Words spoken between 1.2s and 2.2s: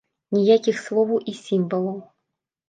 і сімвалаў.